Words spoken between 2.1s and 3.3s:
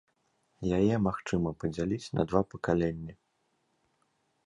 на два пакаленні.